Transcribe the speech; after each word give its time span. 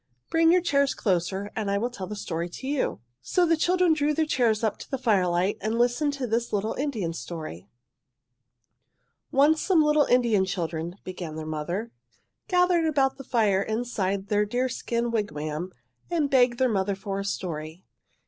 "Bring 0.31 0.51
your 0.51 0.61
chairs 0.63 0.95
closer 0.95 1.51
and 1.55 1.69
I 1.69 1.77
will 1.77 1.91
tell 1.91 2.07
the 2.07 2.15
story 2.15 2.49
to 2.49 2.67
you." 2.67 3.01
So 3.21 3.45
the 3.45 3.55
children 3.55 3.93
drew 3.93 4.15
their 4.15 4.25
chairs 4.25 4.63
up 4.63 4.73
into 4.73 4.89
the 4.89 4.97
firelight, 4.97 5.59
and 5.61 5.77
listened 5.77 6.13
to 6.13 6.25
this 6.25 6.51
little 6.51 6.73
Indian 6.73 7.13
story: 7.13 7.69
"Once 9.31 9.61
some 9.61 9.83
little 9.83 10.05
Indian 10.05 10.43
children," 10.45 10.95
began 11.03 11.35
the 11.35 11.45
mother, 11.45 11.91
"gathered 12.47 12.85
about 12.85 13.17
the 13.17 13.23
fire 13.23 13.61
inside 13.61 14.29
their 14.29 14.43
deerskin 14.43 15.11
wigwam 15.11 15.71
and 16.09 16.31
begged 16.31 16.57
their 16.57 16.67
mother 16.67 16.95
for 16.95 17.19
a 17.19 17.23
story. 17.23 17.85